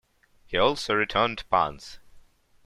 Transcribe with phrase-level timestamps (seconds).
[0.47, 1.99] He also returned punts.